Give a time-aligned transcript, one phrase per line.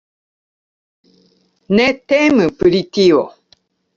[1.79, 3.21] Ne temu pri tio.